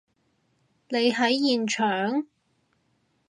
[0.89, 2.25] 你喺現場？